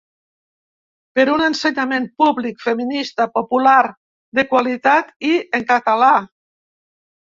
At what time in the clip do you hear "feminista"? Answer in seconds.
2.69-3.29